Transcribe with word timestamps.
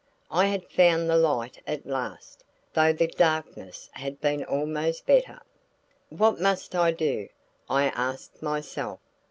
I 0.31 0.47
had 0.47 0.67
found 0.67 1.07
the 1.07 1.15
light 1.15 1.61
at 1.67 1.85
last 1.85 2.43
though 2.73 2.91
the 2.91 3.05
darkness 3.05 3.91
had 3.93 4.19
been 4.19 4.43
almost 4.43 5.05
better. 5.05 5.39
What 6.09 6.41
must 6.41 6.73
I 6.73 6.89
do? 6.91 7.29
I 7.69 7.89
asked 7.89 8.41
myself. 8.41 8.97